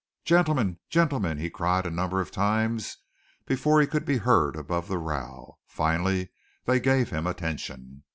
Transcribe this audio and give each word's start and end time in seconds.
"Gentlemen! 0.25 0.79
gentlemen!" 0.89 1.37
he 1.37 1.51
cried 1.51 1.85
a 1.85 1.91
number 1.91 2.21
of 2.21 2.31
times 2.31 2.97
before 3.45 3.79
he 3.79 3.85
could 3.85 4.03
be 4.03 4.17
heard 4.17 4.55
above 4.55 4.87
the 4.87 4.97
row. 4.97 5.59
Finally 5.67 6.31
they 6.65 6.79
gave 6.79 7.11
him 7.11 7.27
attention. 7.27 8.01